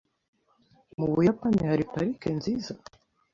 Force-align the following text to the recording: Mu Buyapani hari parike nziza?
Mu 0.97 1.05
Buyapani 1.11 1.61
hari 1.71 1.83
parike 1.91 2.29
nziza? 2.37 2.71